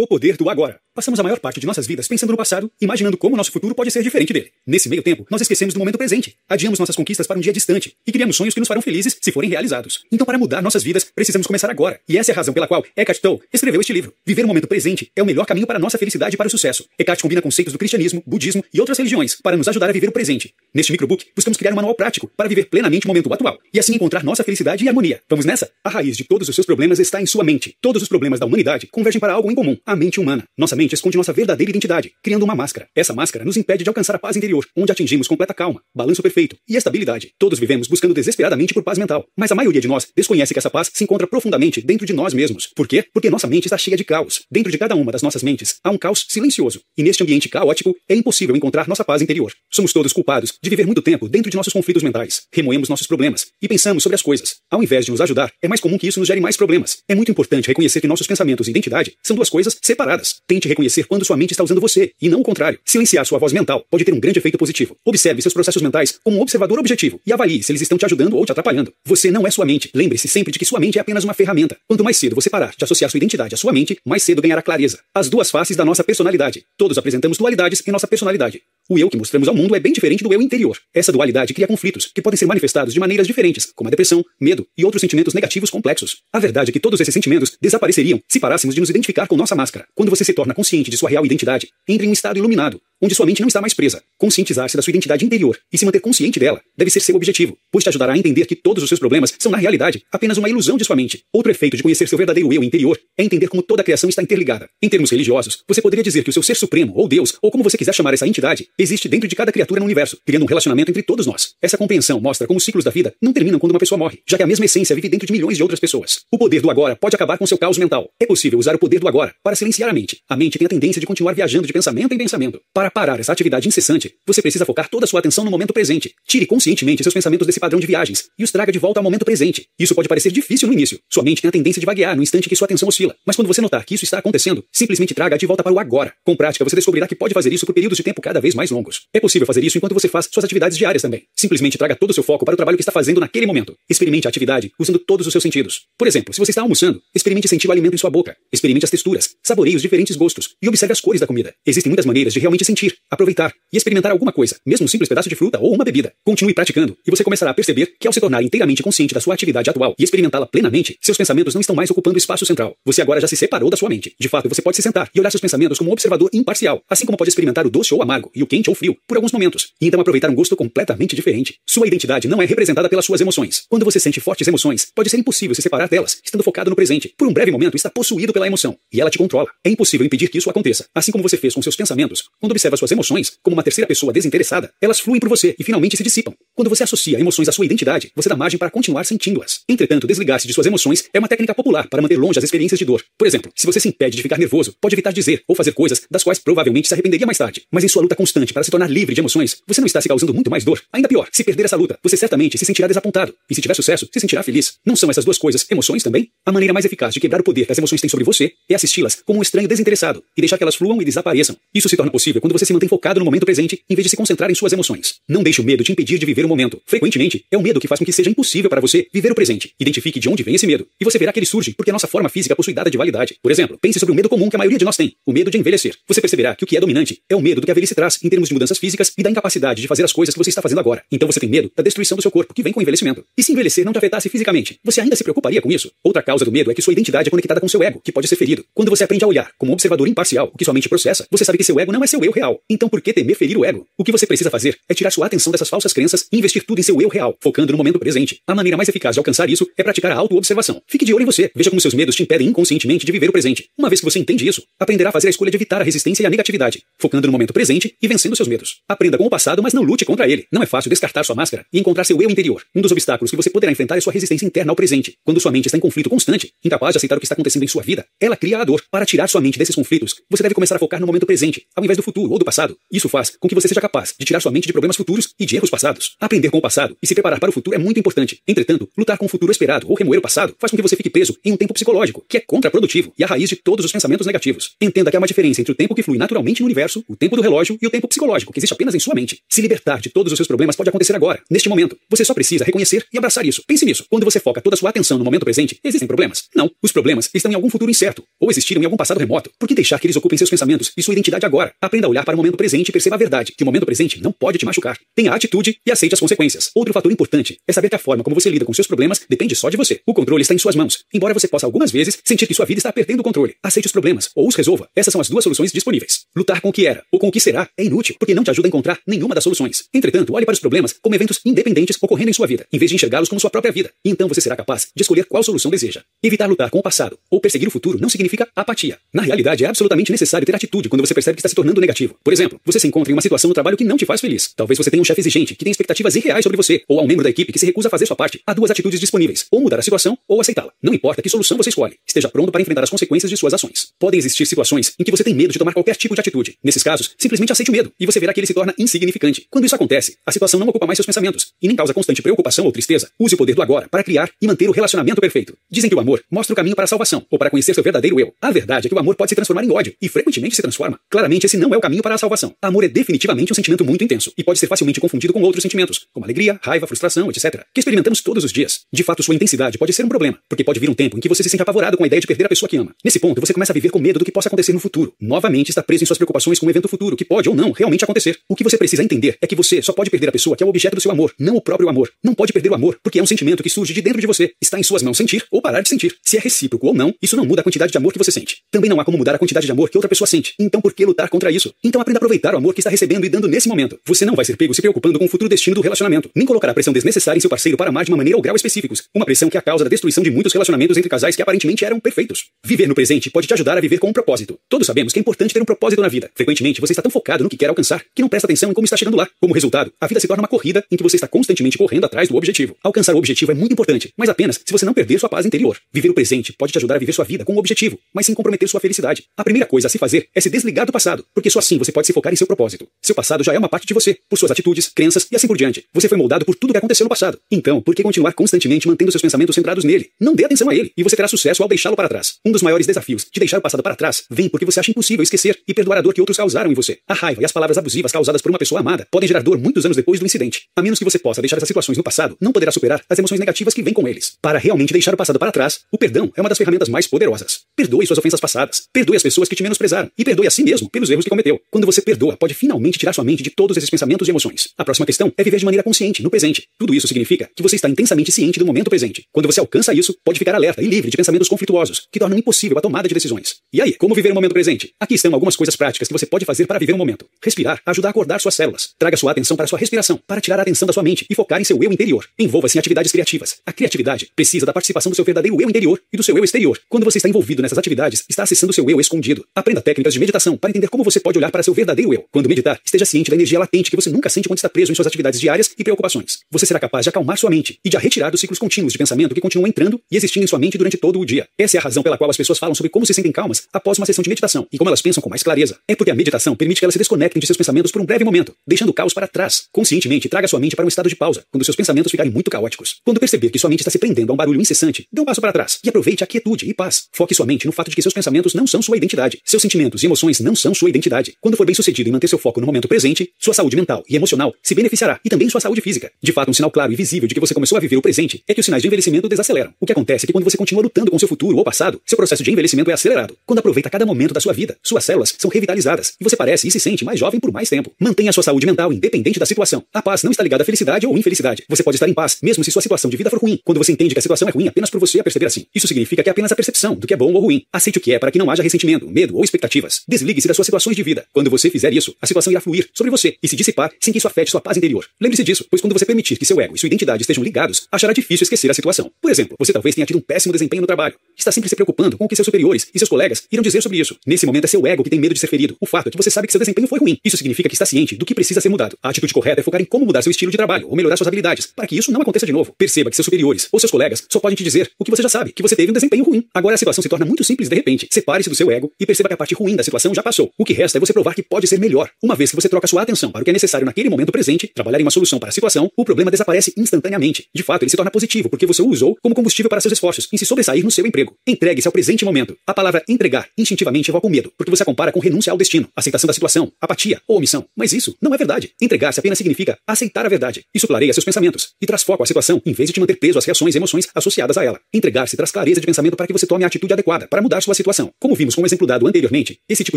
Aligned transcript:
O 0.00 0.06
poder 0.06 0.36
do 0.36 0.48
agora. 0.48 0.78
Passamos 0.94 1.18
a 1.18 1.24
maior 1.24 1.40
parte 1.40 1.58
de 1.58 1.66
nossas 1.66 1.84
vidas 1.84 2.06
pensando 2.06 2.30
no 2.30 2.36
passado, 2.36 2.70
imaginando 2.80 3.16
como 3.16 3.36
nosso 3.36 3.50
futuro 3.50 3.74
pode 3.74 3.90
ser 3.90 4.02
diferente 4.02 4.32
dele. 4.32 4.50
Nesse 4.64 4.88
meio 4.88 5.02
tempo, 5.02 5.26
nós 5.28 5.40
esquecemos 5.40 5.74
do 5.74 5.78
momento 5.78 5.98
presente, 5.98 6.36
adiamos 6.48 6.78
nossas 6.78 6.94
conquistas 6.96 7.26
para 7.26 7.36
um 7.36 7.40
dia 7.40 7.52
distante 7.52 7.96
e 8.06 8.12
criamos 8.12 8.36
sonhos 8.36 8.54
que 8.54 8.60
nos 8.60 8.68
farão 8.68 8.80
felizes 8.80 9.16
se 9.20 9.32
forem 9.32 9.50
realizados. 9.50 10.04
Então, 10.10 10.24
para 10.24 10.38
mudar 10.38 10.62
nossas 10.62 10.84
vidas, 10.84 11.02
precisamos 11.04 11.48
começar 11.48 11.68
agora. 11.68 12.00
E 12.08 12.16
essa 12.16 12.30
é 12.30 12.32
a 12.32 12.36
razão 12.36 12.54
pela 12.54 12.68
qual 12.68 12.84
Eckhart 12.96 13.20
Tolle 13.20 13.40
escreveu 13.52 13.80
este 13.80 13.92
livro. 13.92 14.12
Viver 14.24 14.44
o 14.44 14.48
momento 14.48 14.68
presente 14.68 15.10
é 15.16 15.22
o 15.22 15.26
melhor 15.26 15.46
caminho 15.46 15.66
para 15.66 15.78
a 15.78 15.80
nossa 15.80 15.98
felicidade 15.98 16.34
e 16.34 16.36
para 16.36 16.46
o 16.46 16.50
sucesso. 16.50 16.84
Eckhart 16.98 17.20
combina 17.20 17.42
conceitos 17.42 17.72
do 17.72 17.78
cristianismo, 17.78 18.22
budismo 18.24 18.64
e 18.72 18.78
outras 18.78 18.98
religiões 18.98 19.36
para 19.40 19.56
nos 19.56 19.66
ajudar 19.66 19.90
a 19.90 19.92
viver 19.92 20.08
o 20.08 20.12
presente. 20.12 20.54
Neste 20.72 20.92
microbook, 20.92 21.26
buscamos 21.34 21.56
criar 21.56 21.72
um 21.72 21.76
manual 21.76 21.94
prático 21.94 22.28
para 22.36 22.48
viver 22.48 22.66
plenamente 22.66 23.04
o 23.06 23.08
momento 23.08 23.32
atual 23.32 23.58
e 23.72 23.80
assim 23.80 23.94
encontrar 23.94 24.22
nossa 24.22 24.44
felicidade 24.44 24.84
e 24.84 24.88
harmonia. 24.88 25.20
Vamos 25.28 25.44
nessa? 25.44 25.68
A 25.82 25.90
raiz 25.90 26.16
de 26.16 26.24
todos 26.24 26.48
os 26.48 26.54
seus 26.54 26.66
problemas 26.66 27.00
está 27.00 27.20
em 27.20 27.26
sua 27.26 27.42
mente. 27.42 27.76
Todos 27.80 28.02
os 28.02 28.08
problemas 28.08 28.40
da 28.40 28.46
humanidade 28.46 28.86
convergem 28.88 29.20
para 29.20 29.32
algo 29.32 29.50
em 29.50 29.54
comum: 29.54 29.76
a 29.88 29.96
mente 29.96 30.20
humana. 30.20 30.44
Nossa 30.56 30.76
mente 30.76 30.94
esconde 30.94 31.16
nossa 31.16 31.32
verdadeira 31.32 31.70
identidade, 31.70 32.12
criando 32.22 32.42
uma 32.42 32.54
máscara. 32.54 32.86
Essa 32.94 33.14
máscara 33.14 33.42
nos 33.42 33.56
impede 33.56 33.84
de 33.84 33.88
alcançar 33.88 34.14
a 34.14 34.18
paz 34.18 34.36
interior, 34.36 34.66
onde 34.76 34.92
atingimos 34.92 35.26
completa 35.26 35.54
calma, 35.54 35.80
balanço 35.94 36.22
perfeito 36.22 36.56
e 36.68 36.76
estabilidade. 36.76 37.30
Todos 37.38 37.58
vivemos 37.58 37.88
buscando 37.88 38.12
desesperadamente 38.12 38.74
por 38.74 38.82
paz 38.82 38.98
mental, 38.98 39.24
mas 39.34 39.50
a 39.50 39.54
maioria 39.54 39.80
de 39.80 39.88
nós 39.88 40.06
desconhece 40.14 40.52
que 40.52 40.58
essa 40.58 40.68
paz 40.68 40.90
se 40.92 41.04
encontra 41.04 41.26
profundamente 41.26 41.80
dentro 41.80 42.04
de 42.04 42.12
nós 42.12 42.34
mesmos. 42.34 42.68
Por 42.76 42.86
quê? 42.86 43.02
Porque 43.14 43.30
nossa 43.30 43.46
mente 43.46 43.64
está 43.64 43.78
cheia 43.78 43.96
de 43.96 44.04
caos. 44.04 44.42
Dentro 44.50 44.70
de 44.70 44.76
cada 44.76 44.94
uma 44.94 45.10
das 45.10 45.22
nossas 45.22 45.42
mentes 45.42 45.76
há 45.82 45.90
um 45.90 45.96
caos 45.96 46.26
silencioso, 46.28 46.82
e 46.94 47.02
neste 47.02 47.22
ambiente 47.22 47.48
caótico 47.48 47.96
é 48.06 48.14
impossível 48.14 48.54
encontrar 48.54 48.86
nossa 48.88 49.04
paz 49.04 49.22
interior. 49.22 49.54
Somos 49.72 49.94
todos 49.94 50.12
culpados 50.12 50.52
de 50.62 50.68
viver 50.68 50.84
muito 50.84 51.00
tempo 51.00 51.30
dentro 51.30 51.50
de 51.50 51.56
nossos 51.56 51.72
conflitos 51.72 52.02
mentais. 52.02 52.42
Remoemos 52.52 52.90
nossos 52.90 53.06
problemas 53.06 53.46
e 53.62 53.66
pensamos 53.66 54.02
sobre 54.02 54.16
as 54.16 54.22
coisas. 54.22 54.56
Ao 54.70 54.82
invés 54.82 55.06
de 55.06 55.12
nos 55.12 55.22
ajudar, 55.22 55.50
é 55.62 55.68
mais 55.68 55.80
comum 55.80 55.96
que 55.96 56.06
isso 56.06 56.18
nos 56.18 56.28
gere 56.28 56.42
mais 56.42 56.58
problemas. 56.58 56.98
É 57.08 57.14
muito 57.14 57.30
importante 57.30 57.68
reconhecer 57.68 58.02
que 58.02 58.06
nossos 58.06 58.26
pensamentos 58.26 58.68
e 58.68 58.70
identidade 58.70 59.14
são 59.24 59.34
duas 59.34 59.48
coisas 59.48 59.77
separadas. 59.82 60.36
Tente 60.46 60.68
reconhecer 60.68 61.04
quando 61.04 61.24
sua 61.24 61.36
mente 61.36 61.52
está 61.52 61.64
usando 61.64 61.80
você, 61.80 62.12
e 62.20 62.28
não 62.28 62.40
o 62.40 62.42
contrário. 62.42 62.78
Silenciar 62.84 63.24
sua 63.24 63.38
voz 63.38 63.52
mental 63.52 63.84
pode 63.90 64.04
ter 64.04 64.12
um 64.12 64.20
grande 64.20 64.38
efeito 64.38 64.58
positivo. 64.58 64.96
Observe 65.04 65.42
seus 65.42 65.54
processos 65.54 65.82
mentais 65.82 66.18
como 66.22 66.38
um 66.38 66.40
observador 66.40 66.78
objetivo 66.78 67.20
e 67.26 67.32
avalie 67.32 67.62
se 67.62 67.72
eles 67.72 67.82
estão 67.82 67.98
te 67.98 68.04
ajudando 68.04 68.36
ou 68.36 68.44
te 68.44 68.52
atrapalhando. 68.52 68.92
Você 69.04 69.30
não 69.30 69.46
é 69.46 69.50
sua 69.50 69.64
mente. 69.64 69.90
Lembre-se 69.94 70.28
sempre 70.28 70.52
de 70.52 70.58
que 70.58 70.64
sua 70.64 70.80
mente 70.80 70.98
é 70.98 71.00
apenas 71.00 71.24
uma 71.24 71.34
ferramenta. 71.34 71.76
Quanto 71.86 72.04
mais 72.04 72.16
cedo 72.16 72.34
você 72.34 72.50
parar 72.50 72.74
de 72.76 72.84
associar 72.84 73.10
sua 73.10 73.18
identidade 73.18 73.54
à 73.54 73.58
sua 73.58 73.72
mente, 73.72 73.98
mais 74.04 74.22
cedo 74.22 74.42
ganhará 74.42 74.62
clareza. 74.62 74.98
As 75.14 75.28
duas 75.28 75.50
faces 75.50 75.76
da 75.76 75.84
nossa 75.84 76.04
personalidade. 76.04 76.64
Todos 76.76 76.98
apresentamos 76.98 77.38
dualidades 77.38 77.82
em 77.86 77.90
nossa 77.90 78.06
personalidade. 78.06 78.62
O 78.90 78.98
eu 78.98 79.10
que 79.10 79.18
mostramos 79.18 79.46
ao 79.48 79.54
mundo 79.54 79.76
é 79.76 79.80
bem 79.80 79.92
diferente 79.92 80.24
do 80.24 80.32
eu 80.32 80.40
interior. 80.40 80.78
Essa 80.94 81.12
dualidade 81.12 81.52
cria 81.52 81.66
conflitos, 81.66 82.06
que 82.06 82.22
podem 82.22 82.38
ser 82.38 82.46
manifestados 82.46 82.94
de 82.94 82.98
maneiras 82.98 83.26
diferentes, 83.26 83.70
como 83.74 83.88
a 83.88 83.90
depressão, 83.90 84.24
medo 84.40 84.66
e 84.78 84.82
outros 84.82 85.02
sentimentos 85.02 85.34
negativos 85.34 85.68
complexos. 85.68 86.22
A 86.32 86.38
verdade 86.38 86.70
é 86.70 86.72
que 86.72 86.80
todos 86.80 86.98
esses 86.98 87.12
sentimentos 87.12 87.58
desapareceriam 87.60 88.18
se 88.26 88.40
parássemos 88.40 88.74
de 88.74 88.80
nos 88.80 88.88
identificar 88.88 89.26
com 89.26 89.36
nossa 89.36 89.54
máscara. 89.68 89.86
Quando 89.94 90.08
você 90.08 90.24
se 90.24 90.32
torna 90.32 90.54
consciente 90.54 90.90
de 90.90 90.96
sua 90.96 91.10
real 91.10 91.24
identidade, 91.24 91.68
entre 91.86 92.06
em 92.06 92.10
um 92.10 92.12
estado 92.12 92.38
iluminado, 92.38 92.80
onde 93.00 93.14
sua 93.14 93.26
mente 93.26 93.40
não 93.40 93.48
está 93.48 93.60
mais 93.60 93.74
presa. 93.74 94.02
Conscientizar-se 94.16 94.76
da 94.76 94.82
sua 94.82 94.90
identidade 94.90 95.24
interior 95.24 95.58
e 95.72 95.78
se 95.78 95.84
manter 95.84 96.00
consciente 96.00 96.38
dela 96.38 96.60
deve 96.76 96.90
ser 96.90 97.00
seu 97.00 97.14
objetivo, 97.14 97.56
pois 97.70 97.84
te 97.84 97.88
ajudará 97.88 98.12
a 98.12 98.18
entender 98.18 98.46
que 98.46 98.56
todos 98.56 98.82
os 98.82 98.88
seus 98.88 98.98
problemas 98.98 99.32
são, 99.38 99.52
na 99.52 99.58
realidade, 99.58 100.02
apenas 100.10 100.38
uma 100.38 100.48
ilusão 100.48 100.76
de 100.76 100.84
sua 100.84 100.96
mente. 100.96 101.22
Outro 101.32 101.50
efeito 101.50 101.76
de 101.76 101.82
conhecer 101.82 102.08
seu 102.08 102.18
verdadeiro 102.18 102.52
eu 102.52 102.62
interior 102.62 102.98
é 103.16 103.22
entender 103.22 103.48
como 103.48 103.62
toda 103.62 103.82
a 103.82 103.84
criação 103.84 104.08
está 104.08 104.22
interligada. 104.22 104.68
Em 104.82 104.88
termos 104.88 105.10
religiosos, 105.10 105.62
você 105.68 105.80
poderia 105.80 106.02
dizer 106.02 106.24
que 106.24 106.30
o 106.30 106.32
seu 106.32 106.42
ser 106.42 106.56
supremo, 106.56 106.92
ou 106.96 107.08
Deus, 107.08 107.34
ou 107.40 107.50
como 107.50 107.62
você 107.62 107.76
quiser 107.76 107.94
chamar 107.94 108.14
essa 108.14 108.26
entidade, 108.26 108.68
existe 108.78 109.08
dentro 109.08 109.28
de 109.28 109.36
cada 109.36 109.52
criatura 109.52 109.80
no 109.80 109.84
universo, 109.84 110.18
criando 110.26 110.42
um 110.42 110.46
relacionamento 110.46 110.90
entre 110.90 111.02
todos 111.02 111.26
nós. 111.26 111.54
Essa 111.62 111.78
compreensão 111.78 112.20
mostra 112.20 112.46
como 112.46 112.58
os 112.58 112.64
ciclos 112.64 112.84
da 112.84 112.90
vida 112.90 113.14
não 113.22 113.32
terminam 113.32 113.58
quando 113.58 113.72
uma 113.72 113.78
pessoa 113.78 113.98
morre, 113.98 114.18
já 114.26 114.36
que 114.36 114.42
a 114.42 114.46
mesma 114.46 114.64
essência 114.64 114.94
vive 114.94 115.08
dentro 115.08 115.26
de 115.26 115.32
milhões 115.32 115.56
de 115.56 115.62
outras 115.62 115.78
pessoas. 115.78 116.22
O 116.32 116.38
poder 116.38 116.60
do 116.60 116.70
agora 116.70 116.96
pode 116.96 117.14
acabar 117.14 117.38
com 117.38 117.46
seu 117.46 117.58
caos 117.58 117.78
mental. 117.78 118.10
É 118.20 118.26
possível 118.26 118.58
usar 118.58 118.74
o 118.74 118.78
poder 118.78 118.98
do 118.98 119.08
agora 119.08 119.34
para 119.42 119.54
silenciar 119.58 119.90
a 119.90 119.92
mente. 119.92 120.20
A 120.28 120.36
mente 120.36 120.58
tem 120.58 120.66
a 120.66 120.68
tendência 120.68 121.00
de 121.00 121.06
continuar 121.06 121.34
viajando 121.34 121.66
de 121.66 121.72
pensamento 121.72 122.12
em 122.12 122.18
pensamento. 122.18 122.60
Para 122.72 122.90
parar 122.90 123.20
essa 123.20 123.32
atividade 123.32 123.68
incessante, 123.68 124.14
você 124.26 124.40
precisa 124.40 124.64
focar 124.64 124.88
toda 124.88 125.04
a 125.04 125.08
sua 125.08 125.20
atenção 125.20 125.44
no 125.44 125.50
momento 125.50 125.72
presente. 125.72 126.14
Tire 126.26 126.46
conscientemente 126.46 127.02
seus 127.02 127.14
pensamentos 127.14 127.46
desse 127.46 127.60
padrão 127.60 127.80
de 127.80 127.86
viagens 127.86 128.24
e 128.38 128.44
os 128.44 128.50
traga 128.50 128.72
de 128.72 128.78
volta 128.78 129.00
ao 129.00 129.04
momento 129.04 129.24
presente. 129.24 129.66
Isso 129.78 129.94
pode 129.94 130.08
parecer 130.08 130.30
difícil 130.30 130.68
no 130.68 130.74
início. 130.74 130.98
Sua 131.12 131.22
mente 131.22 131.42
tem 131.42 131.48
a 131.48 131.52
tendência 131.52 131.80
de 131.80 131.86
vaguear 131.86 132.16
no 132.16 132.22
instante 132.22 132.48
que 132.48 132.56
sua 132.56 132.66
atenção 132.66 132.88
oscila. 132.88 133.14
Mas 133.26 133.36
quando 133.36 133.48
você 133.48 133.60
notar 133.60 133.84
que 133.84 133.94
isso 133.94 134.04
está 134.04 134.18
acontecendo, 134.18 134.64
simplesmente 134.72 135.14
traga 135.14 135.36
de 135.36 135.46
volta 135.46 135.62
para 135.62 135.72
o 135.72 135.78
agora. 135.78 136.14
Com 136.24 136.36
prática, 136.36 136.64
você 136.64 136.76
descobrirá 136.76 137.06
que 137.06 137.14
pode 137.14 137.34
fazer 137.34 137.52
isso 137.52 137.66
por 137.66 137.72
períodos 137.72 137.96
de 137.96 138.04
tempo 138.04 138.20
cada 138.20 138.40
vez 138.40 138.54
mais 138.54 138.70
longos. 138.70 139.02
É 139.12 139.20
possível 139.20 139.46
fazer 139.46 139.64
isso 139.64 139.76
enquanto 139.76 139.94
você 139.94 140.08
faz 140.08 140.28
suas 140.32 140.44
atividades 140.44 140.78
diárias 140.78 141.02
também. 141.02 141.24
Simplesmente 141.36 141.76
traga 141.76 141.96
todo 141.96 142.10
o 142.10 142.14
seu 142.14 142.22
foco 142.22 142.44
para 142.44 142.54
o 142.54 142.56
trabalho 142.56 142.76
que 142.76 142.82
está 142.82 142.92
fazendo 142.92 143.20
naquele 143.20 143.46
momento. 143.46 143.74
Experimente 143.88 144.26
a 144.26 144.30
atividade 144.30 144.70
usando 144.78 144.98
todos 144.98 145.26
os 145.26 145.32
seus 145.32 145.42
sentidos. 145.42 145.82
Por 145.98 146.06
exemplo, 146.06 146.32
se 146.32 146.40
você 146.40 146.50
está 146.50 146.62
almoçando, 146.62 147.00
experimente 147.14 147.48
sentir 147.48 147.68
o 147.68 147.72
alimento 147.72 147.94
em 147.94 147.98
sua 147.98 148.10
boca. 148.10 148.36
Experimente 148.52 148.84
as 148.84 148.90
texturas, 148.90 149.30
saboreie 149.42 149.76
os 149.76 149.82
diferentes 149.82 150.16
gostos 150.16 150.54
e 150.62 150.68
observe 150.68 150.92
as 150.92 151.00
cores 151.00 151.20
da 151.20 151.26
comida. 151.26 151.54
Existem 151.66 151.90
muitas 151.90 152.06
maneiras 152.06 152.32
de 152.32 152.40
realmente 152.40 152.64
sentir, 152.64 152.94
aproveitar 153.10 153.52
e 153.72 153.76
experimentar 153.76 154.12
alguma 154.12 154.32
coisa, 154.32 154.56
mesmo 154.66 154.84
um 154.84 154.88
simples 154.88 155.08
pedaço 155.08 155.28
de 155.28 155.34
fruta 155.34 155.58
ou 155.60 155.74
uma 155.74 155.84
bebida. 155.84 156.12
Continue 156.24 156.54
praticando 156.54 156.96
e 157.06 157.10
você 157.10 157.24
começará 157.24 157.50
a 157.50 157.54
perceber 157.54 157.92
que 157.98 158.06
ao 158.06 158.12
se 158.12 158.20
tornar 158.20 158.42
inteiramente 158.42 158.82
consciente 158.82 159.14
da 159.14 159.20
sua 159.20 159.34
atividade 159.34 159.70
atual 159.70 159.94
e 159.98 160.04
experimentá-la 160.04 160.46
plenamente, 160.46 160.96
seus 161.00 161.16
pensamentos 161.16 161.54
não 161.54 161.60
estão 161.60 161.76
mais 161.76 161.90
ocupando 161.90 162.16
o 162.16 162.18
espaço 162.18 162.44
central. 162.44 162.74
Você 162.84 163.02
agora 163.02 163.20
já 163.20 163.28
se 163.28 163.36
separou 163.36 163.70
da 163.70 163.76
sua 163.76 163.88
mente. 163.88 164.14
De 164.20 164.28
fato, 164.28 164.48
você 164.48 164.62
pode 164.62 164.76
se 164.76 164.82
sentar 164.82 165.10
e 165.14 165.20
olhar 165.20 165.30
seus 165.30 165.40
pensamentos 165.40 165.78
como 165.78 165.90
um 165.90 165.92
observador 165.92 166.30
imparcial, 166.32 166.82
assim 166.88 167.06
como 167.06 167.16
pode 167.16 167.30
experimentar 167.30 167.66
o 167.66 167.70
doce 167.70 167.94
ou 167.94 168.02
amargo 168.02 168.30
e 168.34 168.42
o 168.42 168.46
quente 168.46 168.68
ou 168.68 168.74
frio 168.74 168.96
por 169.06 169.16
alguns 169.16 169.32
momentos, 169.32 169.72
e 169.80 169.86
então 169.86 170.00
aproveitar 170.00 170.30
um 170.30 170.34
gosto 170.34 170.56
completamente 170.56 171.14
diferente. 171.14 171.56
Sua 171.66 171.86
identidade 171.86 172.28
não 172.28 172.42
é 172.42 172.46
representada 172.46 172.88
pelas 172.88 173.04
suas 173.04 173.20
emoções. 173.20 173.62
Quando 173.68 173.84
você 173.84 174.00
sente 174.00 174.20
fortes 174.20 174.46
emoções, 174.46 174.88
pode 174.94 175.10
ser 175.10 175.18
impossível 175.18 175.54
se 175.54 175.62
separar 175.62 175.88
delas, 175.88 176.20
estando 176.24 176.42
focado 176.42 176.70
no 176.70 176.76
presente. 176.76 177.12
Por 177.16 177.28
um 177.28 177.32
breve 177.32 177.50
momento, 177.50 177.76
está 177.76 177.90
possuído 177.90 178.32
pela 178.32 178.46
emoção 178.46 178.76
e 178.92 179.00
ela 179.00 179.10
te 179.10 179.18
controla. 179.28 179.48
É 179.64 179.68
impossível 179.70 180.06
impedir 180.06 180.28
que 180.28 180.38
isso 180.38 180.48
aconteça. 180.48 180.86
Assim 180.94 181.12
como 181.12 181.22
você 181.22 181.36
fez 181.36 181.54
com 181.54 181.60
seus 181.60 181.76
pensamentos, 181.76 182.24
quando 182.40 182.52
observa 182.52 182.76
suas 182.76 182.90
emoções 182.90 183.32
como 183.42 183.54
uma 183.54 183.62
terceira 183.62 183.86
pessoa 183.86 184.12
desinteressada, 184.12 184.72
elas 184.80 184.98
fluem 184.98 185.20
por 185.20 185.28
você 185.28 185.54
e 185.58 185.62
finalmente 185.62 185.96
se 185.96 186.02
dissipam. 186.02 186.32
Quando 186.54 186.70
você 186.70 186.82
associa 186.82 187.20
emoções 187.20 187.48
à 187.48 187.52
sua 187.52 187.66
identidade, 187.66 188.10
você 188.16 188.28
dá 188.28 188.36
margem 188.36 188.58
para 188.58 188.70
continuar 188.70 189.04
sentindo-as. 189.04 189.60
Entretanto, 189.68 190.06
desligar-se 190.06 190.46
de 190.46 190.54
suas 190.54 190.66
emoções 190.66 191.04
é 191.12 191.18
uma 191.18 191.28
técnica 191.28 191.54
popular 191.54 191.86
para 191.88 192.00
manter 192.00 192.18
longe 192.18 192.38
as 192.38 192.44
experiências 192.44 192.78
de 192.78 192.84
dor. 192.84 193.04
Por 193.18 193.26
exemplo, 193.26 193.52
se 193.54 193.66
você 193.66 193.78
se 193.78 193.88
impede 193.88 194.16
de 194.16 194.22
ficar 194.22 194.38
nervoso, 194.38 194.74
pode 194.80 194.94
evitar 194.94 195.12
dizer 195.12 195.42
ou 195.46 195.54
fazer 195.54 195.72
coisas 195.72 196.02
das 196.10 196.24
quais 196.24 196.38
provavelmente 196.38 196.88
se 196.88 196.94
arrependeria 196.94 197.26
mais 197.26 197.38
tarde. 197.38 197.62
Mas 197.70 197.84
em 197.84 197.88
sua 197.88 198.02
luta 198.02 198.16
constante 198.16 198.52
para 198.52 198.64
se 198.64 198.70
tornar 198.70 198.90
livre 198.90 199.14
de 199.14 199.20
emoções, 199.20 199.58
você 199.66 199.80
não 199.80 199.86
está 199.86 200.00
se 200.00 200.08
causando 200.08 200.32
muito 200.32 200.50
mais 200.50 200.64
dor. 200.64 200.80
Ainda 200.92 201.08
pior, 201.08 201.28
se 201.32 201.44
perder 201.44 201.64
essa 201.64 201.76
luta, 201.76 201.98
você 202.02 202.16
certamente 202.16 202.56
se 202.56 202.64
sentirá 202.64 202.88
desapontado. 202.88 203.34
E 203.50 203.54
se 203.54 203.60
tiver 203.60 203.74
sucesso, 203.74 204.08
se 204.12 204.20
sentirá 204.20 204.42
feliz. 204.42 204.74
Não 204.86 204.96
são 204.96 205.10
essas 205.10 205.24
duas 205.24 205.36
coisas 205.36 205.66
emoções 205.70 206.02
também? 206.02 206.30
A 206.46 206.52
maneira 206.52 206.72
mais 206.72 206.84
eficaz 206.84 207.12
de 207.12 207.20
quebrar 207.20 207.40
o 207.40 207.44
poder 207.44 207.66
que 207.66 207.72
as 207.72 207.78
emoções 207.78 208.00
têm 208.00 208.08
sobre 208.08 208.24
você 208.24 208.52
é 208.68 208.74
assisti-las 208.74 209.17
como 209.24 209.38
um 209.38 209.42
estranho 209.42 209.68
desinteressado 209.68 210.22
e 210.36 210.40
deixar 210.40 210.56
que 210.56 210.64
elas 210.64 210.74
fluam 210.74 211.00
e 211.00 211.04
desapareçam. 211.04 211.56
Isso 211.74 211.88
se 211.88 211.96
torna 211.96 212.10
possível 212.10 212.40
quando 212.40 212.52
você 212.52 212.64
se 212.64 212.72
mantém 212.72 212.88
focado 212.88 213.18
no 213.18 213.24
momento 213.24 213.44
presente 213.44 213.82
em 213.88 213.94
vez 213.94 214.04
de 214.04 214.10
se 214.10 214.16
concentrar 214.16 214.50
em 214.50 214.54
suas 214.54 214.72
emoções. 214.72 215.16
Não 215.28 215.42
deixe 215.42 215.60
o 215.60 215.64
medo 215.64 215.84
te 215.84 215.92
impedir 215.92 216.18
de 216.18 216.26
viver 216.26 216.44
o 216.44 216.48
momento. 216.48 216.80
Frequentemente, 216.86 217.44
é 217.50 217.56
o 217.56 217.62
medo 217.62 217.80
que 217.80 217.88
faz 217.88 217.98
com 217.98 218.04
que 218.04 218.12
seja 218.12 218.30
impossível 218.30 218.70
para 218.70 218.80
você 218.80 219.06
viver 219.12 219.32
o 219.32 219.34
presente. 219.34 219.72
Identifique 219.78 220.18
de 220.18 220.28
onde 220.28 220.42
vem 220.42 220.54
esse 220.54 220.66
medo 220.66 220.86
e 221.00 221.04
você 221.04 221.18
verá 221.18 221.32
que 221.32 221.38
ele 221.38 221.46
surge 221.46 221.74
porque 221.76 221.90
a 221.90 221.92
nossa 221.92 222.06
forma 222.06 222.28
física 222.28 222.54
possui 222.56 222.74
data 222.74 222.90
de 222.90 222.98
validade. 222.98 223.36
Por 223.42 223.50
exemplo, 223.50 223.78
pense 223.80 223.98
sobre 223.98 224.12
o 224.12 224.14
medo 224.14 224.28
comum 224.28 224.48
que 224.48 224.56
a 224.56 224.58
maioria 224.58 224.78
de 224.78 224.84
nós 224.84 224.96
tem, 224.96 225.14
o 225.26 225.32
medo 225.32 225.50
de 225.50 225.58
envelhecer. 225.58 225.94
Você 226.06 226.20
perceberá 226.20 226.54
que 226.54 226.64
o 226.64 226.66
que 226.66 226.76
é 226.76 226.80
dominante 226.80 227.20
é 227.28 227.36
o 227.36 227.40
medo 227.40 227.60
do 227.60 227.64
que 227.64 227.70
a 227.70 227.74
velhice 227.74 227.94
traz 227.94 228.18
em 228.22 228.28
termos 228.28 228.48
de 228.48 228.54
mudanças 228.54 228.78
físicas 228.78 229.12
e 229.16 229.22
da 229.22 229.30
incapacidade 229.30 229.82
de 229.82 229.88
fazer 229.88 230.04
as 230.04 230.12
coisas 230.12 230.34
que 230.34 230.38
você 230.38 230.50
está 230.50 230.62
fazendo 230.62 230.78
agora. 230.80 231.02
Então 231.10 231.26
você 231.30 231.40
tem 231.40 231.48
medo 231.48 231.70
da 231.76 231.82
destruição 231.82 232.16
do 232.16 232.22
seu 232.22 232.30
corpo, 232.30 232.54
que 232.54 232.62
vem 232.62 232.72
com 232.72 232.80
o 232.80 232.82
envelhecimento. 232.82 233.24
E 233.36 233.42
se 233.42 233.52
envelhecer 233.52 233.84
não 233.84 233.92
te 233.92 233.98
afetasse 233.98 234.28
fisicamente, 234.28 234.78
você 234.84 235.00
ainda 235.00 235.16
se 235.16 235.22
preocuparia 235.22 235.60
com 235.60 235.70
isso? 235.70 235.90
Outra 236.02 236.22
causa 236.22 236.44
do 236.44 236.52
medo 236.52 236.70
é 236.70 236.74
que 236.74 236.82
sua 236.82 236.92
identidade 236.92 237.28
é 237.28 237.30
conectada 237.30 237.60
com 237.60 237.68
seu 237.68 237.82
ego, 237.82 238.00
que 238.02 238.12
pode 238.12 238.28
ser 238.28 238.36
ferido. 238.36 238.64
Quando 238.74 238.90
você 238.90 239.04
aprende 239.08 239.24
a 239.24 239.28
olhar 239.28 239.50
como 239.58 239.72
um 239.72 239.74
observador 239.74 240.06
imparcial, 240.06 240.50
o 240.52 240.58
que 240.58 240.64
sua 240.64 240.74
mente 240.74 240.88
processa, 240.88 241.26
você 241.30 241.44
sabe 241.44 241.56
que 241.56 241.64
seu 241.64 241.80
ego 241.80 241.90
não 241.90 242.04
é 242.04 242.06
seu 242.06 242.22
eu 242.22 242.30
real. 242.30 242.60
Então 242.68 242.90
por 242.90 243.00
que 243.00 243.12
temer 243.12 243.34
ferir 243.34 243.56
o 243.56 243.64
ego? 243.64 243.86
O 243.96 244.04
que 244.04 244.12
você 244.12 244.26
precisa 244.26 244.50
fazer 244.50 244.78
é 244.86 244.92
tirar 244.92 245.10
sua 245.10 245.26
atenção 245.26 245.50
dessas 245.50 245.68
falsas 245.68 245.94
crenças 245.94 246.26
e 246.30 246.36
investir 246.36 246.64
tudo 246.66 246.78
em 246.78 246.82
seu 246.82 247.00
eu 247.00 247.08
real, 247.08 247.34
focando 247.40 247.72
no 247.72 247.78
momento 247.78 247.98
presente. 247.98 248.40
A 248.46 248.54
maneira 248.54 248.76
mais 248.76 248.88
eficaz 248.88 249.14
de 249.14 249.20
alcançar 249.20 249.48
isso 249.48 249.66
é 249.78 249.82
praticar 249.82 250.12
a 250.12 250.16
auto-observação. 250.16 250.82
Fique 250.86 251.06
de 251.06 251.14
olho 251.14 251.22
em 251.22 251.26
você, 251.26 251.50
veja 251.54 251.70
como 251.70 251.80
seus 251.80 251.94
medos 251.94 252.14
te 252.14 252.22
impedem 252.22 252.48
inconscientemente 252.48 253.06
de 253.06 253.12
viver 253.12 253.30
o 253.30 253.32
presente. 253.32 253.70
Uma 253.78 253.88
vez 253.88 254.00
que 254.00 254.04
você 254.04 254.18
entende 254.18 254.46
isso, 254.46 254.62
aprenderá 254.78 255.08
a 255.08 255.12
fazer 255.12 255.28
a 255.28 255.30
escolha 255.30 255.50
de 255.50 255.56
evitar 255.56 255.80
a 255.80 255.84
resistência 255.84 256.22
e 256.22 256.26
a 256.26 256.30
negatividade, 256.30 256.82
focando 256.98 257.26
no 257.26 257.32
momento 257.32 257.54
presente 257.54 257.94
e 258.00 258.06
vencendo 258.06 258.36
seus 258.36 258.48
medos. 258.48 258.80
Aprenda 258.86 259.16
com 259.16 259.24
o 259.24 259.30
passado, 259.30 259.62
mas 259.62 259.72
não 259.72 259.82
lute 259.82 260.04
contra 260.04 260.28
ele. 260.28 260.46
Não 260.52 260.62
é 260.62 260.66
fácil 260.66 260.90
descartar 260.90 261.24
sua 261.24 261.34
máscara 261.34 261.64
e 261.72 261.78
encontrar 261.78 262.04
seu 262.04 262.20
eu 262.20 262.28
interior. 262.28 262.62
Um 262.74 262.82
dos 262.82 262.92
obstáculos 262.92 263.30
que 263.30 263.36
você 263.36 263.48
poderá 263.48 263.72
enfrentar 263.72 263.96
é 263.96 264.00
sua 264.02 264.12
resistência 264.12 264.44
interna 264.44 264.70
ao 264.70 264.76
presente. 264.76 265.14
Quando 265.24 265.40
sua 265.40 265.50
mente 265.50 265.66
está 265.66 265.78
em 265.78 265.80
conflito 265.80 266.10
constante, 266.10 266.52
incapaz 266.62 266.92
de 266.92 266.98
aceitar 266.98 267.16
o 267.16 267.20
que 267.20 267.24
está 267.24 267.34
acontecendo 267.34 267.62
em 267.62 267.68
sua 267.68 267.82
vida, 267.82 268.04
ela 268.20 268.36
cria 268.36 268.58
a 268.58 268.64
dor. 268.64 268.82
Para 268.98 269.06
tirar 269.06 269.28
sua 269.28 269.40
mente 269.40 269.56
desses 269.56 269.76
conflitos, 269.76 270.16
você 270.28 270.42
deve 270.42 270.56
começar 270.56 270.74
a 270.74 270.78
focar 270.80 270.98
no 270.98 271.06
momento 271.06 271.24
presente, 271.24 271.64
ao 271.76 271.84
invés 271.84 271.96
do 271.96 272.02
futuro 272.02 272.32
ou 272.32 272.36
do 272.36 272.44
passado, 272.44 272.76
isso 272.90 273.08
faz 273.08 273.30
com 273.38 273.46
que 273.46 273.54
você 273.54 273.68
seja 273.68 273.80
capaz 273.80 274.12
de 274.18 274.26
tirar 274.26 274.40
sua 274.40 274.50
mente 274.50 274.66
de 274.66 274.72
problemas 274.72 274.96
futuros 274.96 275.36
e 275.38 275.46
de 275.46 275.54
erros 275.54 275.70
passados. 275.70 276.16
Aprender 276.18 276.50
com 276.50 276.58
o 276.58 276.60
passado 276.60 276.96
e 277.00 277.06
se 277.06 277.14
preparar 277.14 277.38
para 277.38 277.48
o 277.48 277.52
futuro 277.52 277.76
é 277.76 277.78
muito 277.78 278.00
importante. 278.00 278.42
Entretanto, 278.44 278.88
lutar 278.98 279.16
com 279.16 279.26
o 279.26 279.28
futuro 279.28 279.52
esperado 279.52 279.86
ou 279.88 279.94
remoer 279.94 280.18
o 280.18 280.20
passado 280.20 280.52
faz 280.58 280.72
com 280.72 280.76
que 280.76 280.82
você 280.82 280.96
fique 280.96 281.08
preso 281.08 281.38
em 281.44 281.52
um 281.52 281.56
tempo 281.56 281.72
psicológico, 281.72 282.24
que 282.28 282.38
é 282.38 282.40
contraprodutivo 282.40 283.12
e 283.16 283.22
a 283.22 283.28
raiz 283.28 283.48
de 283.48 283.54
todos 283.54 283.84
os 283.84 283.92
pensamentos 283.92 284.26
negativos. 284.26 284.72
Entenda 284.80 285.12
que 285.12 285.16
há 285.16 285.20
uma 285.20 285.28
diferença 285.28 285.60
entre 285.60 285.70
o 285.70 285.76
tempo 285.76 285.94
que 285.94 286.02
flui 286.02 286.18
naturalmente 286.18 286.60
no 286.60 286.66
universo, 286.66 287.04
o 287.08 287.14
tempo 287.14 287.36
do 287.36 287.42
relógio 287.42 287.78
e 287.80 287.86
o 287.86 287.90
tempo 287.90 288.08
psicológico, 288.08 288.52
que 288.52 288.58
existe 288.58 288.72
apenas 288.72 288.96
em 288.96 288.98
sua 288.98 289.14
mente. 289.14 289.40
Se 289.48 289.60
libertar 289.60 290.00
de 290.00 290.10
todos 290.10 290.32
os 290.32 290.36
seus 290.36 290.48
problemas 290.48 290.74
pode 290.74 290.88
acontecer 290.88 291.14
agora, 291.14 291.40
neste 291.48 291.68
momento. 291.68 291.96
Você 292.10 292.24
só 292.24 292.34
precisa 292.34 292.64
reconhecer 292.64 293.06
e 293.12 293.18
abraçar 293.18 293.46
isso. 293.46 293.62
Pense 293.64 293.84
nisso. 293.84 294.06
Quando 294.10 294.24
você 294.24 294.40
foca 294.40 294.60
toda 294.60 294.74
a 294.74 294.76
sua 294.76 294.90
atenção 294.90 295.18
no 295.18 295.24
momento 295.24 295.44
presente, 295.44 295.78
existem 295.84 296.08
problemas? 296.08 296.48
Não. 296.52 296.68
Os 296.82 296.90
problemas 296.90 297.30
estão 297.32 297.52
em 297.52 297.54
algum 297.54 297.70
futuro 297.70 297.88
incerto 297.88 298.24
ou 298.40 298.50
existiram 298.50 298.82
em 298.82 298.87
algum 298.88 298.96
passado 298.96 299.18
remoto. 299.18 299.50
Por 299.58 299.68
que 299.68 299.74
deixar 299.74 299.98
que 299.98 300.06
eles 300.06 300.16
ocupem 300.16 300.36
seus 300.36 300.50
pensamentos 300.50 300.92
e 300.96 301.02
sua 301.02 301.12
identidade 301.12 301.46
agora? 301.46 301.72
Aprenda 301.80 302.06
a 302.06 302.10
olhar 302.10 302.24
para 302.24 302.34
o 302.34 302.36
momento 302.36 302.56
presente 302.56 302.88
e 302.88 302.92
perceba 302.92 303.16
a 303.16 303.18
verdade, 303.18 303.52
que 303.56 303.62
o 303.62 303.66
momento 303.66 303.86
presente 303.86 304.20
não 304.20 304.32
pode 304.32 304.58
te 304.58 304.64
machucar. 304.64 304.98
Tenha 305.14 305.32
atitude 305.32 305.78
e 305.86 305.90
aceite 305.90 306.14
as 306.14 306.20
consequências. 306.20 306.70
Outro 306.74 306.92
fator 306.92 307.12
importante 307.12 307.58
é 307.66 307.72
saber 307.72 307.88
que 307.88 307.96
a 307.96 307.98
forma 307.98 308.24
como 308.24 308.34
você 308.34 308.50
lida 308.50 308.64
com 308.64 308.72
seus 308.74 308.86
problemas 308.86 309.20
depende 309.28 309.54
só 309.54 309.68
de 309.68 309.76
você. 309.76 310.00
O 310.06 310.14
controle 310.14 310.42
está 310.42 310.54
em 310.54 310.58
suas 310.58 310.74
mãos. 310.74 311.04
Embora 311.12 311.34
você 311.34 311.46
possa 311.46 311.66
algumas 311.66 311.90
vezes 311.90 312.18
sentir 312.24 312.46
que 312.46 312.54
sua 312.54 312.64
vida 312.64 312.78
está 312.78 312.92
perdendo 312.92 313.20
o 313.20 313.22
controle, 313.22 313.54
aceite 313.62 313.86
os 313.86 313.92
problemas 313.92 314.30
ou 314.34 314.48
os 314.48 314.54
resolva. 314.54 314.88
Essas 314.96 315.12
são 315.12 315.20
as 315.20 315.28
duas 315.28 315.44
soluções 315.44 315.72
disponíveis. 315.72 316.26
Lutar 316.36 316.60
com 316.60 316.68
o 316.68 316.72
que 316.72 316.86
era 316.86 317.04
ou 317.12 317.18
com 317.18 317.28
o 317.28 317.32
que 317.32 317.40
será 317.40 317.68
é 317.76 317.84
inútil, 317.84 318.16
porque 318.18 318.34
não 318.34 318.44
te 318.44 318.50
ajuda 318.50 318.68
a 318.68 318.70
encontrar 318.70 318.98
nenhuma 319.06 319.34
das 319.34 319.44
soluções. 319.44 319.84
Entretanto, 319.92 320.32
olhe 320.34 320.46
para 320.46 320.54
os 320.54 320.60
problemas 320.60 320.94
como 321.00 321.14
eventos 321.14 321.40
independentes 321.44 321.96
ocorrendo 322.00 322.30
em 322.30 322.34
sua 322.34 322.46
vida, 322.46 322.66
em 322.72 322.78
vez 322.78 322.90
de 322.90 322.96
enxergá-los 322.96 323.28
como 323.28 323.40
sua 323.40 323.50
própria 323.50 323.72
vida. 323.72 323.90
E 324.04 324.10
então 324.10 324.28
você 324.28 324.40
será 324.40 324.56
capaz 324.56 324.88
de 324.94 325.02
escolher 325.02 325.24
qual 325.24 325.42
solução 325.42 325.70
deseja. 325.70 326.02
Evitar 326.22 326.46
lutar 326.46 326.70
com 326.70 326.78
o 326.78 326.82
passado 326.82 327.18
ou 327.30 327.40
perseguir 327.40 327.68
o 327.68 327.70
futuro 327.70 327.98
não 328.00 328.08
significa 328.08 328.48
apatia. 328.54 328.77
Na 329.12 329.22
realidade, 329.22 329.64
é 329.64 329.68
absolutamente 329.68 330.12
necessário 330.12 330.46
ter 330.46 330.54
atitude 330.54 330.88
quando 330.88 331.04
você 331.04 331.14
percebe 331.14 331.36
que 331.36 331.40
está 331.40 331.48
se 331.48 331.54
tornando 331.54 331.80
negativo. 331.80 332.14
Por 332.22 332.32
exemplo, 332.32 332.60
você 332.64 332.78
se 332.78 332.86
encontra 332.86 333.10
em 333.10 333.14
uma 333.14 333.22
situação 333.22 333.48
no 333.48 333.54
trabalho 333.54 333.76
que 333.76 333.84
não 333.84 333.96
te 333.96 334.06
faz 334.06 334.20
feliz. 334.20 334.52
Talvez 334.54 334.78
você 334.78 334.90
tenha 334.90 335.00
um 335.00 335.04
chefe 335.04 335.20
exigente 335.20 335.54
que 335.54 335.64
tem 335.64 335.70
expectativas 335.70 336.14
irreais 336.14 336.42
sobre 336.42 336.56
você, 336.56 336.82
ou 336.86 337.00
há 337.00 337.02
um 337.02 337.06
membro 337.06 337.24
da 337.24 337.30
equipe 337.30 337.52
que 337.52 337.58
se 337.58 337.66
recusa 337.66 337.88
a 337.88 337.90
fazer 337.90 338.06
sua 338.06 338.16
parte. 338.16 338.40
Há 338.46 338.52
duas 338.54 338.70
atitudes 338.70 339.00
disponíveis: 339.00 339.46
ou 339.50 339.60
mudar 339.60 339.78
a 339.78 339.82
situação 339.82 340.16
ou 340.28 340.40
aceitá-la. 340.40 340.72
Não 340.82 340.94
importa 340.94 341.22
que 341.22 341.28
solução 341.28 341.56
você 341.56 341.70
escolhe. 341.70 341.96
Esteja 342.06 342.28
pronto 342.28 342.52
para 342.52 342.60
enfrentar 342.60 342.84
as 342.84 342.90
consequências 342.90 343.30
de 343.30 343.36
suas 343.36 343.54
ações. 343.54 343.88
Podem 343.98 344.18
existir 344.18 344.46
situações 344.46 344.92
em 344.98 345.04
que 345.04 345.10
você 345.10 345.24
tem 345.24 345.34
medo 345.34 345.52
de 345.52 345.58
tomar 345.58 345.72
qualquer 345.72 345.96
tipo 345.96 346.14
de 346.14 346.20
atitude. 346.20 346.56
Nesses 346.62 346.82
casos, 346.82 347.14
simplesmente 347.18 347.50
aceite 347.50 347.70
o 347.70 347.72
medo 347.72 347.92
e 347.98 348.06
você 348.06 348.20
verá 348.20 348.32
que 348.32 348.40
ele 348.40 348.46
se 348.46 348.54
torna 348.54 348.74
insignificante. 348.78 349.46
Quando 349.50 349.64
isso 349.64 349.74
acontece, 349.74 350.16
a 350.24 350.32
situação 350.32 350.60
não 350.60 350.68
ocupa 350.68 350.86
mais 350.86 350.96
seus 350.96 351.06
pensamentos 351.06 351.52
e 351.60 351.66
nem 351.66 351.76
causa 351.76 351.94
constante 351.94 352.22
preocupação 352.22 352.64
ou 352.64 352.72
tristeza. 352.72 353.10
Use 353.18 353.34
o 353.34 353.38
poder 353.38 353.54
do 353.54 353.62
agora 353.62 353.88
para 353.88 354.04
criar 354.04 354.30
e 354.40 354.46
manter 354.46 354.68
o 354.68 354.72
relacionamento 354.72 355.20
perfeito. 355.20 355.56
Dizem 355.70 355.88
que 355.88 355.96
o 355.96 356.00
amor 356.00 356.22
mostra 356.30 356.52
o 356.52 356.56
caminho 356.56 356.76
para 356.76 356.84
a 356.84 356.88
salvação 356.88 357.24
ou 357.30 357.38
para 357.38 357.50
conhecer 357.50 357.74
seu 357.74 357.82
verdadeiro 357.82 358.20
eu. 358.20 358.32
A 358.40 358.50
verdade 358.68 358.86
é 358.86 358.88
que 358.90 358.94
o 358.94 358.98
amor 358.98 359.16
pode 359.16 359.30
se 359.30 359.34
transformar 359.34 359.64
em 359.64 359.70
ódio 359.70 359.94
e 360.00 360.08
frequentemente 360.08 360.54
se 360.54 360.60
transforma. 360.60 361.00
Claramente, 361.08 361.46
esse 361.46 361.56
não 361.56 361.72
é 361.72 361.78
o 361.78 361.80
caminho 361.80 362.02
para 362.02 362.14
a 362.14 362.18
salvação. 362.18 362.54
Amor 362.60 362.84
é 362.84 362.88
definitivamente 362.88 363.50
um 363.50 363.54
sentimento 363.54 363.84
muito 363.84 364.04
intenso 364.04 364.30
e 364.36 364.44
pode 364.44 364.58
ser 364.58 364.66
facilmente 364.66 365.00
confundido 365.00 365.32
com 365.32 365.40
outros 365.40 365.62
sentimentos, 365.62 366.06
como 366.12 366.24
alegria, 366.24 366.60
raiva, 366.62 366.86
frustração, 366.86 367.30
etc., 367.30 367.64
que 367.72 367.80
experimentamos 367.80 368.20
todos 368.20 368.44
os 368.44 368.52
dias. 368.52 368.80
De 368.92 369.02
fato, 369.02 369.22
sua 369.22 369.34
intensidade 369.34 369.78
pode 369.78 369.92
ser 369.92 370.04
um 370.04 370.08
problema, 370.08 370.38
porque 370.48 370.62
pode 370.62 370.78
vir 370.78 370.90
um 370.90 370.94
tempo 370.94 371.16
em 371.16 371.20
que 371.20 371.28
você 371.28 371.42
se 371.42 371.48
sente 371.48 371.62
apavorado 371.62 371.96
com 371.96 372.04
a 372.04 372.06
ideia 372.06 372.20
de 372.20 372.26
perder 372.26 372.44
a 372.44 372.48
pessoa 372.48 372.68
que 372.68 372.76
ama. 372.76 372.94
Nesse 373.02 373.18
ponto, 373.18 373.40
você 373.40 373.54
começa 373.54 373.72
a 373.72 373.74
viver 373.74 373.88
com 373.88 373.98
medo 373.98 374.18
do 374.18 374.24
que 374.24 374.30
possa 374.30 374.48
acontecer 374.48 374.74
no 374.74 374.80
futuro. 374.80 375.14
Novamente, 375.18 375.70
está 375.70 375.82
preso 375.82 376.04
em 376.04 376.06
suas 376.06 376.18
preocupações 376.18 376.58
com 376.58 376.66
um 376.66 376.70
evento 376.70 376.88
futuro 376.88 377.16
que 377.16 377.24
pode 377.24 377.48
ou 377.48 377.54
não 377.54 377.72
realmente 377.72 378.04
acontecer. 378.04 378.38
O 378.48 378.54
que 378.54 378.64
você 378.64 378.76
precisa 378.76 379.02
entender 379.02 379.38
é 379.40 379.46
que 379.46 379.56
você 379.56 379.80
só 379.80 379.92
pode 379.92 380.10
perder 380.10 380.28
a 380.28 380.32
pessoa 380.32 380.56
que 380.56 380.62
é 380.62 380.66
o 380.66 380.68
objeto 380.68 380.94
do 380.94 381.00
seu 381.00 381.10
amor, 381.10 381.32
não 381.38 381.56
o 381.56 381.62
próprio 381.62 381.88
amor. 381.88 382.10
Não 382.22 382.34
pode 382.34 382.52
perder 382.52 382.70
o 382.70 382.74
amor, 382.74 382.98
porque 383.02 383.18
é 383.18 383.22
um 383.22 383.26
sentimento 383.26 383.62
que 383.62 383.70
surge 383.70 383.94
de 383.94 384.02
dentro 384.02 384.20
de 384.20 384.26
você. 384.26 384.52
Está 384.60 384.78
em 384.78 384.82
suas 384.82 385.02
mãos 385.02 385.16
sentir 385.16 385.44
ou 385.50 385.62
parar 385.62 385.80
de 385.80 385.88
sentir. 385.88 386.14
Se 386.22 386.36
é 386.36 386.40
recíproco 386.40 386.86
ou 386.88 386.94
não, 386.94 387.14
isso 387.22 387.36
não 387.36 387.44
muda 387.44 387.60
a 387.60 387.64
quantidade 387.64 387.92
de 387.92 387.98
amor 387.98 388.12
que 388.12 388.18
você 388.18 388.32
sente. 388.32 388.47
Também 388.70 388.88
não 388.90 389.00
há 389.00 389.04
como 389.04 389.18
mudar 389.18 389.34
a 389.34 389.38
quantidade 389.38 389.66
de 389.66 389.72
amor 389.72 389.90
que 389.90 389.96
outra 389.96 390.08
pessoa 390.08 390.26
sente. 390.26 390.54
Então 390.58 390.80
por 390.80 390.92
que 390.92 391.04
lutar 391.04 391.28
contra 391.28 391.50
isso? 391.50 391.72
Então 391.82 392.00
aprenda 392.00 392.18
a 392.18 392.20
aproveitar 392.20 392.54
o 392.54 392.58
amor 392.58 392.74
que 392.74 392.80
está 392.80 392.90
recebendo 392.90 393.24
e 393.24 393.28
dando 393.28 393.48
nesse 393.48 393.68
momento. 393.68 393.98
Você 394.06 394.24
não 394.24 394.34
vai 394.34 394.44
ser 394.44 394.56
pego 394.56 394.74
se 394.74 394.80
preocupando 394.80 395.18
com 395.18 395.24
o 395.24 395.28
futuro 395.28 395.48
destino 395.48 395.74
do 395.74 395.80
relacionamento, 395.80 396.30
nem 396.34 396.46
colocará 396.46 396.74
pressão 396.74 396.92
desnecessária 396.92 397.38
em 397.38 397.40
seu 397.40 397.50
parceiro 397.50 397.76
para 397.76 397.90
amar 397.90 398.04
de 398.04 398.10
uma 398.10 398.16
maneira 398.16 398.36
ou 398.36 398.42
grau 398.42 398.56
específicos. 398.56 399.04
Uma 399.14 399.24
pressão 399.24 399.48
que 399.48 399.56
é 399.56 399.60
a 399.60 399.62
causa 399.62 399.84
da 399.84 399.90
destruição 399.90 400.22
de 400.22 400.30
muitos 400.30 400.52
relacionamentos 400.52 400.96
entre 400.96 401.08
casais 401.08 401.36
que 401.36 401.42
aparentemente 401.42 401.84
eram 401.84 402.00
perfeitos. 402.00 402.46
Viver 402.64 402.86
no 402.86 402.94
presente 402.94 403.30
pode 403.30 403.46
te 403.46 403.54
ajudar 403.54 403.76
a 403.76 403.80
viver 403.80 403.98
com 403.98 404.08
um 404.08 404.12
propósito. 404.12 404.58
Todos 404.68 404.86
sabemos 404.86 405.12
que 405.12 405.18
é 405.18 405.20
importante 405.20 405.52
ter 405.52 405.62
um 405.62 405.64
propósito 405.64 406.02
na 406.02 406.08
vida. 406.08 406.30
Frequentemente 406.34 406.80
você 406.80 406.92
está 406.92 407.02
tão 407.02 407.10
focado 407.10 407.44
no 407.44 407.50
que 407.50 407.56
quer 407.56 407.68
alcançar 407.68 408.04
que 408.14 408.22
não 408.22 408.28
presta 408.28 408.46
atenção 408.46 408.70
em 408.70 408.74
como 408.74 408.84
está 408.84 408.96
chegando 408.96 409.16
lá. 409.16 409.28
Como 409.40 409.54
resultado, 409.54 409.92
a 410.00 410.06
vida 410.06 410.20
se 410.20 410.26
torna 410.26 410.42
uma 410.42 410.48
corrida 410.48 410.84
em 410.90 410.96
que 410.96 411.02
você 411.02 411.16
está 411.16 411.28
constantemente 411.28 411.78
correndo 411.78 412.04
atrás 412.04 412.28
do 412.28 412.36
objetivo. 412.36 412.76
Alcançar 412.82 413.14
o 413.14 413.18
objetivo 413.18 413.52
é 413.52 413.54
muito 413.54 413.72
importante, 413.72 414.12
mas 414.16 414.28
apenas 414.28 414.60
se 414.64 414.72
você 414.72 414.84
não 414.84 414.94
perder 414.94 415.18
sua 415.18 415.28
paz 415.28 415.46
interior. 415.46 415.78
Viver 415.92 416.10
o 416.10 416.14
presente 416.14 416.52
pode 416.52 416.72
te 416.72 416.78
ajudar 416.78 416.96
a 416.96 416.98
viver 416.98 417.12
sua 417.12 417.24
vida 417.24 417.44
com 417.44 417.54
um 417.54 417.58
objetivo, 417.58 417.98
mas 418.14 418.26
sem 418.26 418.34
comprometer 418.38 418.68
sua 418.68 418.80
felicidade. 418.80 419.24
A 419.36 419.42
primeira 419.42 419.66
coisa 419.66 419.88
a 419.88 419.90
se 419.90 419.98
fazer 419.98 420.28
é 420.32 420.40
se 420.40 420.48
desligar 420.48 420.86
do 420.86 420.92
passado, 420.92 421.24
porque 421.34 421.50
só 421.50 421.58
assim 421.58 421.76
você 421.76 421.90
pode 421.90 422.06
se 422.06 422.12
focar 422.12 422.32
em 422.32 422.36
seu 422.36 422.46
propósito. 422.46 422.86
Seu 423.02 423.14
passado 423.14 423.42
já 423.42 423.52
é 423.52 423.58
uma 423.58 423.68
parte 423.68 423.86
de 423.86 423.92
você, 423.92 424.16
por 424.28 424.38
suas 424.38 424.52
atitudes, 424.52 424.88
crenças 424.94 425.26
e 425.30 425.36
assim 425.36 425.48
por 425.48 425.56
diante. 425.56 425.84
Você 425.92 426.08
foi 426.08 426.16
moldado 426.16 426.44
por 426.44 426.54
tudo 426.54 426.72
que 426.72 426.78
aconteceu 426.78 427.04
no 427.04 427.10
passado. 427.10 427.38
Então, 427.50 427.82
por 427.82 427.94
que 427.94 428.02
continuar 428.02 428.32
constantemente 428.32 428.86
mantendo 428.86 429.10
seus 429.10 429.20
pensamentos 429.20 429.54
centrados 429.54 429.84
nele? 429.84 430.10
Não 430.20 430.34
dê 430.34 430.44
atenção 430.44 430.70
a 430.70 430.74
ele 430.74 430.92
e 430.96 431.02
você 431.02 431.16
terá 431.16 431.26
sucesso 431.26 431.62
ao 431.62 431.68
deixá-lo 431.68 431.96
para 431.96 432.08
trás. 432.08 432.34
Um 432.46 432.52
dos 432.52 432.62
maiores 432.62 432.86
desafios 432.86 433.26
de 433.30 433.40
deixar 433.40 433.58
o 433.58 433.62
passado 433.62 433.82
para 433.82 433.96
trás 433.96 434.24
vem 434.30 434.48
porque 434.48 434.64
você 434.64 434.78
acha 434.78 434.90
impossível 434.90 435.22
esquecer 435.22 435.58
e 435.66 435.74
perdoar 435.74 435.98
a 435.98 436.00
dor 436.00 436.14
que 436.14 436.20
outros 436.20 436.36
causaram 436.36 436.70
em 436.70 436.74
você. 436.74 436.98
A 437.08 437.14
raiva 437.14 437.42
e 437.42 437.44
as 437.44 437.52
palavras 437.52 437.76
abusivas 437.76 438.12
causadas 438.12 438.40
por 438.40 438.50
uma 438.50 438.58
pessoa 438.58 438.80
amada 438.80 439.06
podem 439.10 439.26
gerar 439.26 439.42
dor 439.42 439.58
muitos 439.58 439.84
anos 439.84 439.96
depois 439.96 440.20
do 440.20 440.26
incidente. 440.26 440.68
A 440.76 440.82
menos 440.82 440.98
que 440.98 441.04
você 441.04 441.18
possa 441.18 441.42
deixar 441.42 441.56
essas 441.56 441.66
situações 441.66 441.98
no 441.98 442.04
passado, 442.04 442.36
não 442.40 442.52
poderá 442.52 442.70
superar 442.70 443.02
as 443.08 443.18
emoções 443.18 443.40
negativas 443.40 443.74
que 443.74 443.82
vêm 443.82 443.94
com 443.94 444.06
eles. 444.06 444.36
Para 444.40 444.58
realmente 444.58 444.92
deixar 444.92 445.14
o 445.14 445.16
passado 445.16 445.38
para 445.38 445.50
trás, 445.50 445.80
o 445.90 445.98
perdão 445.98 446.30
é 446.36 446.40
uma 446.40 446.48
das 446.48 446.58
ferramentas 446.58 446.88
mais 446.88 447.06
poderosas. 447.06 447.60
Perdoe 447.74 448.06
suas 448.06 448.18
ofensas 448.18 448.27
passadas. 448.36 448.84
Perdoe 448.92 449.16
as 449.16 449.22
pessoas 449.22 449.48
que 449.48 449.56
te 449.56 449.62
menosprezaram. 449.62 450.10
E 450.18 450.24
perdoe 450.24 450.46
a 450.46 450.50
si 450.50 450.62
mesmo 450.62 450.90
pelos 450.90 451.10
erros 451.10 451.24
que 451.24 451.30
cometeu. 451.30 451.60
Quando 451.70 451.86
você 451.86 452.02
perdoa, 452.02 452.36
pode 452.36 452.54
finalmente 452.54 452.98
tirar 452.98 453.12
sua 453.12 453.24
mente 453.24 453.42
de 453.42 453.50
todos 453.50 453.76
esses 453.76 453.90
pensamentos 453.90 454.28
e 454.28 454.30
emoções. 454.30 454.68
A 454.76 454.84
próxima 454.84 455.06
questão 455.06 455.32
é 455.36 455.44
viver 455.44 455.58
de 455.58 455.64
maneira 455.64 455.82
consciente, 455.82 456.22
no 456.22 456.30
presente. 456.30 456.68
Tudo 456.78 456.94
isso 456.94 457.08
significa 457.08 457.50
que 457.54 457.62
você 457.62 457.76
está 457.76 457.88
intensamente 457.88 458.30
ciente 458.30 458.58
do 458.58 458.66
momento 458.66 458.90
presente. 458.90 459.24
Quando 459.32 459.46
você 459.46 459.60
alcança 459.60 459.94
isso, 459.94 460.14
pode 460.24 460.38
ficar 460.38 460.54
alerta 460.54 460.82
e 460.82 460.86
livre 460.86 461.10
de 461.10 461.16
pensamentos 461.16 461.48
conflituosos, 461.48 462.06
que 462.12 462.18
tornam 462.18 462.38
impossível 462.38 462.78
a 462.78 462.80
tomada 462.80 463.08
de 463.08 463.14
decisões. 463.14 463.56
E 463.72 463.80
aí, 463.80 463.92
como 463.94 464.14
viver 464.14 464.32
o 464.32 464.34
momento 464.34 464.52
presente? 464.52 464.92
Aqui 465.00 465.14
estão 465.14 465.32
algumas 465.32 465.56
coisas 465.56 465.76
práticas 465.76 466.08
que 466.08 466.12
você 466.12 466.26
pode 466.26 466.44
fazer 466.44 466.66
para 466.66 466.78
viver 466.78 466.92
o 466.92 466.98
momento. 466.98 467.26
Respirar 467.42 467.80
ajuda 467.86 468.08
a 468.08 468.10
acordar 468.10 468.40
suas 468.40 468.54
células. 468.54 468.90
Traga 468.98 469.16
sua 469.16 469.32
atenção 469.32 469.56
para 469.56 469.66
sua 469.66 469.78
respiração, 469.78 470.20
para 470.26 470.40
tirar 470.40 470.58
a 470.58 470.62
atenção 470.62 470.86
da 470.86 470.92
sua 470.92 471.02
mente 471.02 471.26
e 471.28 471.34
focar 471.34 471.60
em 471.60 471.64
seu 471.64 471.82
eu 471.82 471.92
interior. 471.92 472.26
Envolva-se 472.38 472.78
em 472.78 472.80
atividades 472.80 473.12
criativas. 473.12 473.56
A 473.66 473.72
criatividade 473.72 474.30
precisa 474.34 474.66
da 474.66 474.72
participação 474.72 475.10
do 475.10 475.16
seu 475.16 475.24
verdadeiro 475.24 475.60
eu 475.60 475.68
interior 475.68 476.00
e 476.12 476.16
do 476.16 476.22
seu 476.22 476.36
eu 476.36 476.44
exterior. 476.44 476.78
Quando 476.88 477.04
você 477.04 477.18
está 477.18 477.28
envolvido 477.28 477.62
nessas 477.62 477.78
atividades, 477.78 478.17
está 478.28 478.42
acessando 478.42 478.72
seu 478.72 478.88
eu 478.88 479.00
escondido. 479.00 479.44
Aprenda 479.54 479.80
técnicas 479.80 480.14
de 480.14 480.20
meditação 480.20 480.56
para 480.56 480.70
entender 480.70 480.88
como 480.88 481.04
você 481.04 481.20
pode 481.20 481.38
olhar 481.38 481.50
para 481.50 481.62
seu 481.62 481.74
verdadeiro 481.74 482.14
eu. 482.14 482.24
Quando 482.30 482.48
meditar, 482.48 482.80
esteja 482.84 483.04
ciente 483.04 483.30
da 483.30 483.36
energia 483.36 483.58
latente 483.58 483.90
que 483.90 483.96
você 483.96 484.10
nunca 484.10 484.28
sente 484.28 484.48
quando 484.48 484.58
está 484.58 484.68
preso 484.68 484.92
em 484.92 484.94
suas 484.94 485.06
atividades 485.06 485.40
diárias 485.40 485.70
e 485.78 485.84
preocupações. 485.84 486.40
Você 486.50 486.66
será 486.66 486.80
capaz 486.80 487.04
de 487.04 487.10
acalmar 487.10 487.38
sua 487.38 487.50
mente 487.50 487.78
e 487.84 487.88
de 487.88 487.96
a 487.96 488.00
retirar 488.00 488.30
dos 488.30 488.40
ciclos 488.40 488.58
contínuos 488.58 488.92
de 488.92 488.98
pensamento 488.98 489.34
que 489.34 489.40
continuam 489.40 489.66
entrando 489.66 490.00
e 490.10 490.16
existindo 490.16 490.44
em 490.44 490.46
sua 490.46 490.58
mente 490.58 490.78
durante 490.78 490.96
todo 490.96 491.18
o 491.18 491.24
dia. 491.24 491.46
Essa 491.58 491.76
é 491.76 491.80
a 491.80 491.82
razão 491.82 492.02
pela 492.02 492.16
qual 492.16 492.30
as 492.30 492.36
pessoas 492.36 492.58
falam 492.58 492.74
sobre 492.74 492.90
como 492.90 493.04
se 493.04 493.12
sentem 493.12 493.32
calmas 493.32 493.64
após 493.72 493.98
uma 493.98 494.06
sessão 494.06 494.22
de 494.22 494.28
meditação 494.28 494.66
e 494.72 494.78
como 494.78 494.88
elas 494.88 495.02
pensam 495.02 495.22
com 495.22 495.28
mais 495.28 495.42
clareza. 495.42 495.78
É 495.86 495.94
porque 495.94 496.10
a 496.10 496.14
meditação 496.14 496.56
permite 496.56 496.78
que 496.80 496.84
elas 496.84 496.94
se 496.94 496.98
desconectem 496.98 497.40
de 497.40 497.46
seus 497.46 497.56
pensamentos 497.56 497.92
por 497.92 498.00
um 498.00 498.04
breve 498.04 498.24
momento, 498.24 498.54
deixando 498.66 498.90
o 498.90 498.94
caos 498.94 499.12
para 499.12 499.26
trás. 499.26 499.64
Conscientemente, 499.72 500.28
traga 500.28 500.48
sua 500.48 500.60
mente 500.60 500.76
para 500.76 500.84
um 500.84 500.88
estado 500.88 501.08
de 501.08 501.16
pausa, 501.16 501.44
quando 501.50 501.64
seus 501.64 501.76
pensamentos 501.76 502.10
ficarem 502.10 502.32
muito 502.32 502.50
caóticos. 502.50 502.96
Quando 503.04 503.20
perceber 503.20 503.50
que 503.50 503.58
sua 503.58 503.70
mente 503.70 503.80
está 503.80 503.90
se 503.90 503.98
prendendo 503.98 504.30
a 504.30 504.34
um 504.34 504.36
barulho 504.36 504.60
incessante, 504.60 505.06
dê 505.12 505.20
um 505.20 505.24
passo 505.24 505.40
para 505.40 505.52
trás 505.52 505.78
e 505.84 505.88
aproveite 505.88 506.24
a 506.24 506.26
quietude 506.26 506.68
e 506.68 506.74
paz. 506.74 507.08
Foque 507.12 507.34
sua 507.34 507.46
mente 507.46 507.66
no 507.66 507.72
fato 507.72 507.90
de 507.90 507.96
que 507.96 508.02
seus 508.08 508.14
pensamentos 508.14 508.54
não 508.54 508.66
são 508.66 508.80
sua 508.80 508.96
identidade. 508.96 509.38
Seus 509.44 509.60
sentimentos 509.60 510.02
e 510.02 510.06
emoções 510.06 510.40
não 510.40 510.56
são 510.56 510.72
sua 510.74 510.88
identidade. 510.88 511.34
Quando 511.40 511.56
for 511.56 511.66
bem 511.66 511.74
sucedido 511.74 512.08
em 512.08 512.12
manter 512.12 512.26
seu 512.26 512.38
foco 512.38 512.58
no 512.58 512.66
momento 512.66 512.88
presente, 512.88 513.30
sua 513.38 513.52
saúde 513.52 513.76
mental 513.76 514.02
e 514.08 514.16
emocional 514.16 514.54
se 514.62 514.74
beneficiará 514.74 515.20
e 515.24 515.28
também 515.28 515.48
sua 515.50 515.60
saúde 515.60 515.82
física. 515.82 516.10
De 516.22 516.32
fato, 516.32 516.50
um 516.50 516.54
sinal 516.54 516.70
claro 516.70 516.90
e 516.90 516.96
visível 516.96 517.28
de 517.28 517.34
que 517.34 517.40
você 517.40 517.52
começou 517.52 517.76
a 517.76 517.80
viver 517.80 517.96
o 517.96 518.02
presente 518.02 518.42
é 518.48 518.54
que 518.54 518.60
os 518.60 518.64
sinais 518.64 518.82
de 518.82 518.88
envelhecimento 518.88 519.28
desaceleram. 519.28 519.72
O 519.78 519.84
que 519.84 519.92
acontece 519.92 520.24
é 520.24 520.26
que 520.26 520.32
quando 520.32 520.44
você 520.44 520.56
continua 520.56 520.82
lutando 520.82 521.10
com 521.10 521.18
seu 521.18 521.28
futuro 521.28 521.56
ou 521.58 521.64
passado, 521.64 522.00
seu 522.06 522.16
processo 522.16 522.42
de 522.42 522.50
envelhecimento 522.50 522.90
é 522.90 522.94
acelerado. 522.94 523.36
Quando 523.44 523.58
aproveita 523.58 523.90
cada 523.90 524.06
momento 524.06 524.32
da 524.32 524.40
sua 524.40 524.52
vida, 524.52 524.76
suas 524.82 525.04
células 525.04 525.34
são 525.36 525.50
revitalizadas 525.50 526.14
e 526.18 526.24
você 526.24 526.36
parece 526.36 526.66
e 526.66 526.70
se 526.70 526.80
sente 526.80 527.04
mais 527.04 527.20
jovem 527.20 527.38
por 527.38 527.52
mais 527.52 527.68
tempo. 527.68 527.92
Mantenha 528.00 528.32
sua 528.32 528.42
saúde 528.42 528.64
mental 528.64 528.90
independente 528.90 529.38
da 529.38 529.44
situação. 529.44 529.84
A 529.92 530.00
paz 530.00 530.22
não 530.22 530.30
está 530.30 530.42
ligada 530.42 530.62
à 530.62 530.64
felicidade 530.64 531.06
ou 531.06 531.16
infelicidade. 531.18 531.62
Você 531.68 531.82
pode 531.82 531.96
estar 531.96 532.08
em 532.08 532.14
paz, 532.14 532.38
mesmo 532.42 532.64
se 532.64 532.70
sua 532.70 532.80
situação 532.80 533.10
de 533.10 533.16
vida 533.18 533.28
for 533.28 533.38
ruim. 533.38 533.58
Quando 533.64 533.78
você 533.78 533.92
entende 533.92 534.14
que 534.14 534.18
a 534.18 534.22
situação 534.22 534.48
é 534.48 534.52
ruim 534.52 534.68
apenas 534.68 534.88
por 534.88 534.98
você 534.98 535.20
a 535.20 535.24
perceber 535.24 535.46
assim. 535.46 535.66
Isso 535.74 535.86
significa 535.86 536.22
que 536.22 536.28
é 536.28 536.32
apenas 536.32 536.52
a 536.52 536.56
percepção 536.56 536.94
do 536.94 537.06
que 537.06 537.14
é 537.14 537.16
bom 537.16 537.32
ou 537.32 537.40
ruim. 537.40 537.62
Aceite 537.72 537.97
o 537.98 538.00
que 538.00 538.12
é 538.12 538.18
para 538.18 538.30
que 538.30 538.38
não 538.38 538.50
haja 538.50 538.62
ressentimento, 538.62 539.08
medo 539.08 539.36
ou 539.36 539.44
expectativas. 539.44 540.02
Desligue-se 540.08 540.48
das 540.48 540.56
suas 540.56 540.66
situações 540.66 540.96
de 540.96 541.02
vida. 541.02 541.26
Quando 541.32 541.50
você 541.50 541.68
fizer 541.70 541.92
isso, 541.92 542.14
a 542.20 542.26
situação 542.26 542.50
irá 542.50 542.60
fluir 542.60 542.88
sobre 542.94 543.10
você 543.10 543.36
e 543.42 543.48
se 543.48 543.56
dissipar 543.56 543.92
sem 544.00 544.12
que 544.12 544.18
isso 544.18 544.26
afete 544.26 544.50
sua 544.50 544.60
paz 544.60 544.76
interior. 544.76 545.04
Lembre-se 545.20 545.44
disso, 545.44 545.66
pois 545.68 545.82
quando 545.82 545.92
você 545.92 546.06
permitir 546.06 546.36
que 546.36 546.46
seu 546.46 546.60
ego 546.60 546.74
e 546.74 546.78
sua 546.78 546.86
identidade 546.86 547.22
estejam 547.22 547.44
ligados, 547.44 547.86
achará 547.92 548.12
difícil 548.12 548.44
esquecer 548.44 548.70
a 548.70 548.74
situação. 548.74 549.10
Por 549.20 549.30
exemplo, 549.30 549.56
você 549.58 549.72
talvez 549.72 549.94
tenha 549.94 550.06
tido 550.06 550.16
um 550.16 550.20
péssimo 550.20 550.52
desempenho 550.52 550.80
no 550.80 550.86
trabalho. 550.86 551.14
Está 551.36 551.52
sempre 551.52 551.68
se 551.68 551.76
preocupando 551.76 552.16
com 552.16 552.24
o 552.24 552.28
que 552.28 552.36
seus 552.36 552.46
superiores 552.46 552.88
e 552.94 552.98
seus 552.98 553.08
colegas 553.08 553.44
irão 553.50 553.62
dizer 553.62 553.82
sobre 553.82 553.98
isso. 553.98 554.16
Nesse 554.26 554.46
momento 554.46 554.64
é 554.64 554.68
seu 554.68 554.86
ego 554.86 555.04
que 555.04 555.10
tem 555.10 555.18
medo 555.18 555.34
de 555.34 555.40
ser 555.40 555.48
ferido. 555.48 555.76
O 555.80 555.86
fato 555.86 556.08
é 556.08 556.10
que 556.10 556.16
você 556.16 556.30
sabe 556.30 556.46
que 556.46 556.52
seu 556.52 556.58
desempenho 556.58 556.88
foi 556.88 556.98
ruim. 556.98 557.18
Isso 557.24 557.36
significa 557.36 557.68
que 557.68 557.74
está 557.74 557.86
ciente 557.86 558.16
do 558.16 558.24
que 558.24 558.34
precisa 558.34 558.60
ser 558.60 558.68
mudado. 558.68 558.96
A 559.02 559.10
atitude 559.10 559.32
correta 559.32 559.60
é 559.60 559.64
focar 559.64 559.80
em 559.80 559.84
como 559.84 560.06
mudar 560.06 560.22
seu 560.22 560.30
estilo 560.30 560.50
de 560.50 560.56
trabalho 560.56 560.88
ou 560.88 560.96
melhorar 560.96 561.16
suas 561.16 561.28
habilidades, 561.28 561.66
para 561.66 561.86
que 561.86 561.96
isso 561.96 562.12
não 562.12 562.22
aconteça 562.22 562.46
de 562.46 562.52
novo. 562.52 562.74
Perceba 562.76 563.10
que 563.10 563.16
seus 563.16 563.24
superiores 563.24 563.68
ou 563.72 563.80
seus 563.80 563.90
colegas 563.90 564.24
só 564.28 564.40
podem 564.40 564.56
te 564.56 564.64
dizer 564.64 564.90
o 564.98 565.04
que 565.04 565.10
você 565.10 565.22
já 565.22 565.28
sabe, 565.28 565.52
que 565.52 565.62
você 565.62 565.76
teve 565.76 565.90
um 565.90 565.94
desempenho 565.94 566.24
ruim. 566.24 566.44
Agora 566.54 566.74
a 566.74 566.78
situação 566.78 567.02
se 567.02 567.08
torna 567.08 567.26
muito 567.26 567.44
simples 567.44 567.68
de 567.68 567.74
repente. 567.74 567.87
Separe-se 568.10 568.50
do 568.50 568.56
seu 568.56 568.70
ego 568.70 568.92
e 569.00 569.06
perceba 569.06 569.28
que 569.28 569.34
a 569.34 569.36
parte 569.36 569.54
ruim 569.54 569.76
da 569.76 569.82
situação 569.82 570.14
já 570.14 570.22
passou. 570.22 570.50
O 570.58 570.64
que 570.64 570.72
resta 570.72 570.98
é 570.98 571.00
você 571.00 571.12
provar 571.12 571.34
que 571.34 571.42
pode 571.42 571.66
ser 571.66 571.78
melhor. 571.78 572.10
Uma 572.22 572.34
vez 572.34 572.50
que 572.50 572.56
você 572.56 572.68
troca 572.68 572.86
sua 572.86 573.02
atenção 573.02 573.30
para 573.30 573.42
o 573.42 573.44
que 573.44 573.50
é 573.50 573.52
necessário 573.52 573.86
naquele 573.86 574.10
momento 574.10 574.32
presente, 574.32 574.70
trabalhar 574.74 575.00
em 575.00 575.02
uma 575.02 575.10
solução 575.10 575.38
para 575.38 575.48
a 575.48 575.52
situação, 575.52 575.90
o 575.96 576.04
problema 576.04 576.30
desaparece 576.30 576.72
instantaneamente. 576.76 577.46
De 577.54 577.62
fato, 577.62 577.82
ele 577.82 577.90
se 577.90 577.96
torna 577.96 578.10
positivo 578.10 578.48
porque 578.48 578.66
você 578.66 578.82
o 578.82 578.88
usou 578.88 579.16
como 579.22 579.34
combustível 579.34 579.70
para 579.70 579.80
seus 579.80 579.92
esforços 579.92 580.28
em 580.32 580.36
se 580.36 580.44
sobressair 580.44 580.84
no 580.84 580.90
seu 580.90 581.06
emprego. 581.06 581.34
Entregue-se 581.46 581.86
ao 581.86 581.92
presente 581.92 582.24
momento. 582.24 582.56
A 582.66 582.74
palavra 582.74 583.02
entregar 583.08 583.48
instintivamente 583.56 584.10
evoca 584.10 584.26
o 584.26 584.30
medo, 584.30 584.52
porque 584.56 584.70
você 584.70 584.82
a 584.82 584.86
compara 584.86 585.12
com 585.12 585.20
renúncia 585.20 585.50
ao 585.50 585.58
destino, 585.58 585.88
aceitação 585.94 586.26
da 586.26 586.32
situação, 586.32 586.72
apatia 586.80 587.20
ou 587.26 587.36
omissão. 587.36 587.64
Mas 587.76 587.92
isso 587.92 588.16
não 588.20 588.34
é 588.34 588.38
verdade. 588.38 588.72
Entregar-se 588.80 589.20
apenas 589.20 589.38
significa 589.38 589.78
aceitar 589.86 590.26
a 590.26 590.28
verdade. 590.28 590.64
Isso 590.74 590.86
clareia 590.86 591.12
seus 591.12 591.24
pensamentos 591.24 591.70
e 591.80 591.86
traz 591.86 592.02
foco 592.02 592.22
à 592.22 592.26
situação 592.26 592.60
em 592.64 592.72
vez 592.72 592.88
de 592.88 592.94
te 592.94 593.00
manter 593.00 593.16
preso 593.16 593.38
às 593.38 593.44
reações 593.44 593.74
e 593.74 593.78
emoções 593.78 594.08
associadas 594.14 594.56
a 594.56 594.64
ela. 594.64 594.80
Entregar-se 594.92 595.36
traz 595.36 595.50
clareza 595.50 595.80
de 595.80 595.86
pensamento 595.86 596.16
para 596.16 596.26
que 596.26 596.32
você 596.32 596.46
tome 596.46 596.64
a 596.64 596.66
atitude 596.66 596.92
adequada 596.92 597.26
para 597.28 597.42
mudar 597.42 597.62
sua 597.62 597.74
situação. 597.78 598.12
Como 598.20 598.34
vimos 598.34 598.54
com 598.54 598.60
o 598.60 598.66
exemplo 598.66 598.86
dado 598.86 599.06
anteriormente, 599.06 599.58
esse 599.66 599.82
tipo 599.82 599.96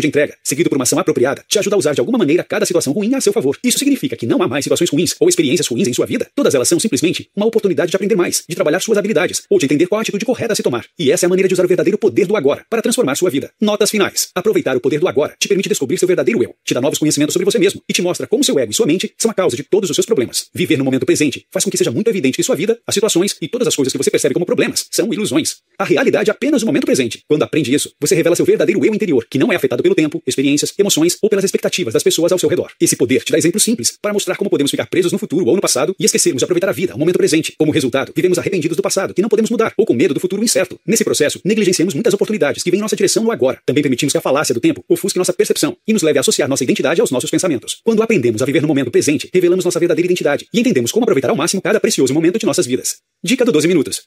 de 0.00 0.08
entrega, 0.08 0.34
seguido 0.42 0.70
por 0.70 0.76
uma 0.76 0.84
ação 0.84 0.98
apropriada, 0.98 1.44
te 1.46 1.58
ajuda 1.58 1.76
a 1.76 1.78
usar 1.78 1.92
de 1.92 2.00
alguma 2.00 2.16
maneira 2.16 2.42
cada 2.42 2.64
situação 2.64 2.94
ruim 2.94 3.14
a 3.14 3.20
seu 3.20 3.32
favor. 3.32 3.58
Isso 3.62 3.78
significa 3.78 4.16
que 4.16 4.26
não 4.26 4.42
há 4.42 4.48
mais 4.48 4.64
situações 4.64 4.88
ruins 4.88 5.14
ou 5.20 5.28
experiências 5.28 5.66
ruins 5.66 5.86
em 5.86 5.92
sua 5.92 6.06
vida. 6.06 6.26
Todas 6.34 6.54
elas 6.54 6.68
são 6.68 6.80
simplesmente 6.80 7.28
uma 7.36 7.44
oportunidade 7.44 7.90
de 7.90 7.96
aprender 7.96 8.14
mais, 8.16 8.44
de 8.48 8.54
trabalhar 8.54 8.80
suas 8.80 8.96
habilidades 8.96 9.42
ou 9.50 9.58
de 9.58 9.66
entender 9.66 9.86
qual 9.86 10.00
atitude 10.00 10.24
correta 10.24 10.54
a 10.54 10.56
se 10.56 10.62
tomar. 10.62 10.86
E 10.98 11.12
essa 11.12 11.24
é 11.24 11.26
a 11.26 11.28
maneira 11.28 11.48
de 11.48 11.54
usar 11.54 11.64
o 11.64 11.68
verdadeiro 11.68 11.98
poder 11.98 12.26
do 12.26 12.36
agora 12.36 12.64
para 12.70 12.80
transformar 12.80 13.14
sua 13.16 13.28
vida. 13.28 13.50
Notas 13.60 13.90
finais. 13.90 14.28
Aproveitar 14.34 14.76
o 14.76 14.80
poder 14.80 15.00
do 15.00 15.08
agora 15.08 15.34
te 15.38 15.48
permite 15.48 15.68
descobrir 15.68 15.98
seu 15.98 16.08
verdadeiro 16.08 16.42
eu, 16.42 16.54
te 16.64 16.72
dá 16.72 16.80
novos 16.80 16.98
conhecimentos 16.98 17.32
sobre 17.32 17.44
você 17.44 17.58
mesmo 17.58 17.82
e 17.88 17.92
te 17.92 18.00
mostra 18.00 18.26
como 18.26 18.42
seu 18.42 18.58
ego 18.58 18.72
e 18.72 18.74
sua 18.74 18.86
mente 18.86 19.12
são 19.18 19.30
a 19.30 19.34
causa 19.34 19.56
de 19.56 19.62
todos 19.62 19.90
os 19.90 19.96
seus 19.96 20.06
problemas. 20.06 20.46
Viver 20.54 20.76
no 20.76 20.84
momento 20.84 21.04
presente 21.04 21.46
faz 21.50 21.64
com 21.64 21.70
que 21.70 21.76
seja 21.76 21.90
muito 21.90 22.08
evidente 22.08 22.36
que 22.36 22.42
sua 22.42 22.56
vida, 22.56 22.78
as 22.86 22.94
situações 22.94 23.36
e 23.40 23.48
todas 23.48 23.68
as 23.68 23.74
coisas 23.74 23.92
que 23.92 23.98
você 23.98 24.10
percebe 24.10 24.34
como 24.34 24.46
problemas 24.46 24.86
são 24.90 25.12
ilusões. 25.12 25.56
A 25.78 25.84
realidade 25.84 26.30
é 26.30 26.32
apenas 26.32 26.62
o 26.62 26.66
momento 26.66 26.84
presente. 26.84 27.22
Quando 27.28 27.42
aprende 27.42 27.71
isso, 27.72 27.92
você 28.00 28.14
revela 28.14 28.36
seu 28.36 28.44
verdadeiro 28.44 28.84
eu 28.84 28.94
interior, 28.94 29.26
que 29.28 29.38
não 29.38 29.52
é 29.52 29.56
afetado 29.56 29.82
pelo 29.82 29.94
tempo, 29.94 30.22
experiências, 30.26 30.72
emoções 30.78 31.16
ou 31.22 31.28
pelas 31.28 31.44
expectativas 31.44 31.94
das 31.94 32.02
pessoas 32.02 32.32
ao 32.32 32.38
seu 32.38 32.48
redor. 32.48 32.72
Esse 32.80 32.96
poder 32.96 33.22
te 33.24 33.32
dá 33.32 33.38
exemplos 33.38 33.62
simples 33.62 33.98
para 34.00 34.12
mostrar 34.12 34.36
como 34.36 34.50
podemos 34.50 34.70
ficar 34.70 34.86
presos 34.86 35.12
no 35.12 35.18
futuro 35.18 35.46
ou 35.46 35.54
no 35.54 35.60
passado 35.60 35.94
e 35.98 36.04
esquecermos 36.04 36.40
de 36.40 36.44
aproveitar 36.44 36.68
a 36.68 36.72
vida, 36.72 36.94
o 36.94 36.98
momento 36.98 37.16
presente. 37.16 37.54
Como 37.58 37.72
resultado, 37.72 38.12
vivemos 38.14 38.38
arrependidos 38.38 38.76
do 38.76 38.82
passado, 38.82 39.14
que 39.14 39.22
não 39.22 39.28
podemos 39.28 39.50
mudar, 39.50 39.72
ou 39.76 39.86
com 39.86 39.94
medo 39.94 40.14
do 40.14 40.20
futuro 40.20 40.42
incerto. 40.42 40.78
Nesse 40.86 41.04
processo, 41.04 41.40
negligenciamos 41.44 41.94
muitas 41.94 42.14
oportunidades 42.14 42.62
que 42.62 42.70
vêm 42.70 42.78
em 42.78 42.82
nossa 42.82 42.96
direção 42.96 43.24
no 43.24 43.30
agora. 43.30 43.60
Também 43.64 43.82
permitimos 43.82 44.12
que 44.12 44.18
a 44.18 44.20
falácia 44.20 44.54
do 44.54 44.60
tempo 44.60 44.84
ofusque 44.88 45.18
nossa 45.18 45.32
percepção 45.32 45.76
e 45.86 45.92
nos 45.92 46.02
leve 46.02 46.18
a 46.18 46.20
associar 46.20 46.48
nossa 46.48 46.64
identidade 46.64 47.00
aos 47.00 47.10
nossos 47.10 47.30
pensamentos. 47.30 47.78
Quando 47.84 48.02
aprendemos 48.02 48.42
a 48.42 48.44
viver 48.44 48.62
no 48.62 48.68
momento 48.68 48.90
presente, 48.90 49.28
revelamos 49.32 49.64
nossa 49.64 49.78
verdadeira 49.78 50.06
identidade 50.06 50.46
e 50.52 50.60
entendemos 50.60 50.92
como 50.92 51.04
aproveitar 51.04 51.30
ao 51.30 51.36
máximo 51.36 51.62
cada 51.62 51.80
precioso 51.80 52.12
momento 52.12 52.38
de 52.38 52.46
nossas 52.46 52.66
vidas. 52.66 52.96
Dica 53.24 53.44
do 53.44 53.52
12 53.52 53.68
minutos. 53.68 54.00